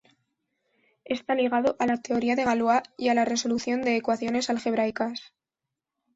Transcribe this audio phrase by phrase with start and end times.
[1.05, 5.31] Está ligado a la teoría de Galois y a la resolución de ecuaciones algebraicas.